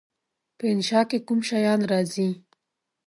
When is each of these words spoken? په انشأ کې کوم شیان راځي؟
په 0.57 0.63
انشأ 0.73 1.01
کې 1.09 1.17
کوم 1.27 1.39
شیان 1.49 1.79
راځي؟ 1.91 2.29